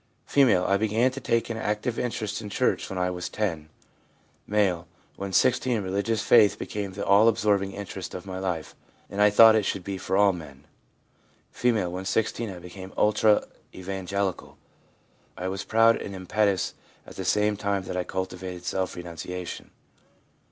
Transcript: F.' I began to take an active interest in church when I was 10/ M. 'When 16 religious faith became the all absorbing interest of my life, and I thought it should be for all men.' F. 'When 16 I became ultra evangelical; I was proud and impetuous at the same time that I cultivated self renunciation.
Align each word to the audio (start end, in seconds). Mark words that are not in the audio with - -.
F.' 0.27 0.35
I 0.67 0.77
began 0.77 1.11
to 1.11 1.19
take 1.19 1.51
an 1.51 1.57
active 1.57 1.99
interest 1.99 2.41
in 2.41 2.49
church 2.49 2.89
when 2.89 2.97
I 2.97 3.11
was 3.11 3.29
10/ 3.29 3.67
M. 4.51 4.83
'When 5.15 5.31
16 5.31 5.79
religious 5.83 6.23
faith 6.23 6.57
became 6.57 6.93
the 6.93 7.05
all 7.05 7.27
absorbing 7.27 7.73
interest 7.73 8.15
of 8.15 8.25
my 8.25 8.39
life, 8.39 8.73
and 9.11 9.21
I 9.21 9.29
thought 9.29 9.53
it 9.53 9.61
should 9.61 9.83
be 9.83 9.99
for 9.99 10.17
all 10.17 10.33
men.' 10.33 10.65
F. 11.53 11.65
'When 11.65 12.03
16 12.03 12.49
I 12.49 12.57
became 12.57 12.93
ultra 12.97 13.45
evangelical; 13.75 14.57
I 15.37 15.47
was 15.47 15.63
proud 15.63 15.97
and 15.97 16.15
impetuous 16.15 16.73
at 17.05 17.15
the 17.15 17.23
same 17.23 17.55
time 17.55 17.83
that 17.83 17.95
I 17.95 18.03
cultivated 18.03 18.65
self 18.65 18.95
renunciation. 18.95 19.69